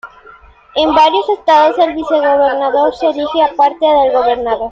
En 0.73 0.95
varios 0.95 1.29
estados 1.29 1.77
el 1.77 1.93
vicegobernador 1.93 2.95
se 2.95 3.05
elige 3.05 3.43
aparte 3.43 3.85
del 3.85 4.11
gobernador. 4.11 4.69